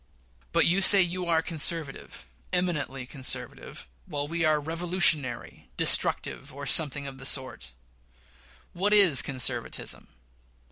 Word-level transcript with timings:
But 0.51 0.65
you 0.65 0.81
say 0.81 1.03
you 1.03 1.27
are 1.27 1.43
conservative 1.43 2.25
eminently 2.51 3.05
conservative 3.05 3.85
while 4.07 4.27
we 4.27 4.43
are 4.43 4.59
revolutionary, 4.59 5.69
destructive, 5.77 6.51
or 6.51 6.65
something, 6.65 7.05
of 7.05 7.19
the 7.19 7.25
sort. 7.27 7.71
What 8.73 8.93
is 8.93 9.21
conservatism? 9.21 10.07